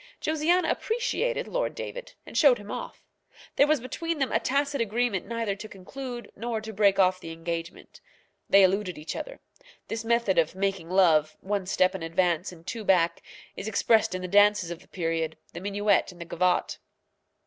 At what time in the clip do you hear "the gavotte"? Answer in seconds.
16.19-16.79